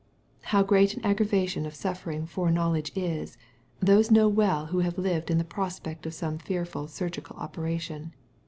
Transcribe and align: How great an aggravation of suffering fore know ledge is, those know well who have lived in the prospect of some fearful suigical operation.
How 0.45 0.63
great 0.63 0.95
an 0.97 1.05
aggravation 1.05 1.63
of 1.67 1.75
suffering 1.75 2.25
fore 2.25 2.49
know 2.49 2.71
ledge 2.71 2.91
is, 2.95 3.37
those 3.79 4.09
know 4.09 4.27
well 4.27 4.65
who 4.65 4.79
have 4.79 4.97
lived 4.97 5.29
in 5.29 5.37
the 5.37 5.43
prospect 5.43 6.07
of 6.07 6.15
some 6.15 6.39
fearful 6.39 6.87
suigical 6.87 7.37
operation. 7.37 8.11